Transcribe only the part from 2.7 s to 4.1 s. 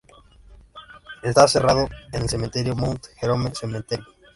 Mount Jerome Cemetery.